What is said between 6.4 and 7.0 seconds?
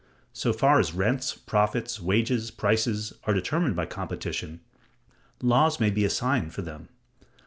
for them.